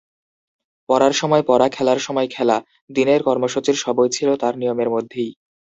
পড়ার 0.89 1.13
সময় 1.13 1.43
পড়া, 1.47 1.67
খেলার 1.69 1.99
সময় 1.99 2.27
খেলা—দিনের 2.27 3.21
কর্মসূচির 3.23 3.77
সবই 3.83 4.09
ছিল 4.09 4.29
তার 4.35 4.53
নিয়মের 4.57 4.89
মধ্যেই। 4.89 5.31